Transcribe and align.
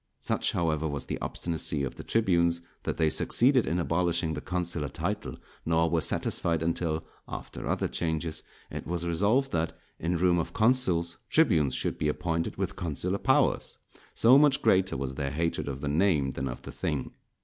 Such, 0.17 0.53
however, 0.53 0.87
was 0.87 1.05
the 1.05 1.19
obstinacy 1.21 1.83
of 1.83 1.93
the 1.93 2.03
tribunes, 2.03 2.59
that 2.81 2.97
they 2.97 3.11
succeeded 3.11 3.67
in 3.67 3.77
abolishing 3.77 4.33
the 4.33 4.41
consular 4.41 4.89
title, 4.89 5.35
nor 5.63 5.91
were 5.91 6.01
satisfied 6.01 6.63
until, 6.63 7.05
after 7.27 7.67
other 7.67 7.87
changes, 7.87 8.41
it 8.71 8.87
was 8.87 9.05
resolved 9.05 9.51
that, 9.51 9.77
in 9.99 10.17
room 10.17 10.39
of 10.39 10.53
consuls, 10.53 11.19
tribunes 11.29 11.75
should 11.75 11.99
be 11.99 12.09
appointed 12.09 12.55
with 12.55 12.75
consular 12.75 13.19
powers; 13.19 13.77
so 14.15 14.39
much 14.39 14.63
greater 14.63 14.97
was 14.97 15.13
their 15.13 15.29
hatred 15.29 15.67
of 15.67 15.81
the 15.81 15.87
name 15.87 16.31
than 16.31 16.47
of 16.47 16.63
the 16.63 16.71
thing. 16.71 17.11